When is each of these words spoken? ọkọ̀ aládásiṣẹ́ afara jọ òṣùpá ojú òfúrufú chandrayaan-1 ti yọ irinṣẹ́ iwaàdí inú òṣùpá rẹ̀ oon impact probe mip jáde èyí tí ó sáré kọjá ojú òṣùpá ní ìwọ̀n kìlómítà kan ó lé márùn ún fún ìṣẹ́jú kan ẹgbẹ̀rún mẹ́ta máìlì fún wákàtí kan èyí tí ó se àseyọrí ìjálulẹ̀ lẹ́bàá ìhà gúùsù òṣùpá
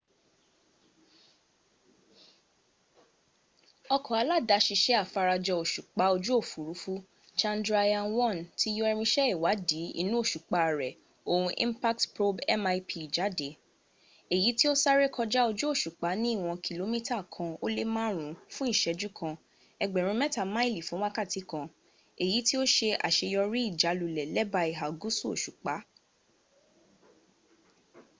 ọkọ̀ 3.95 4.15
aládásiṣẹ́ 4.21 4.99
afara 5.03 5.35
jọ 5.45 5.53
òṣùpá 5.63 6.03
ojú 6.15 6.31
òfúrufú 6.41 6.93
chandrayaan-1 7.39 8.37
ti 8.59 8.67
yọ 8.77 8.83
irinṣẹ́ 8.91 9.29
iwaàdí 9.33 9.79
inú 10.01 10.13
òṣùpá 10.23 10.59
rẹ̀ 10.79 10.97
oon 11.31 11.47
impact 11.65 12.03
probe 12.15 12.41
mip 12.65 12.87
jáde 13.15 13.49
èyí 14.35 14.49
tí 14.57 14.65
ó 14.71 14.73
sáré 14.83 15.05
kọjá 15.15 15.41
ojú 15.49 15.65
òṣùpá 15.73 16.09
ní 16.21 16.29
ìwọ̀n 16.37 16.61
kìlómítà 16.65 17.17
kan 17.33 17.49
ó 17.65 17.65
lé 17.75 17.83
márùn 17.95 18.27
ún 18.31 18.37
fún 18.53 18.67
ìṣẹ́jú 18.75 19.07
kan 19.19 19.33
ẹgbẹ̀rún 19.83 20.19
mẹ́ta 20.21 20.41
máìlì 20.55 20.81
fún 20.87 21.01
wákàtí 21.03 21.39
kan 21.51 21.65
èyí 22.23 22.37
tí 22.47 22.53
ó 22.61 22.63
se 22.75 22.87
àseyọrí 23.07 23.59
ìjálulẹ̀ 23.69 24.31
lẹ́bàá 24.35 24.65
ìhà 24.71 24.85
gúùsù 24.99 25.25
òṣùpá 25.33 25.73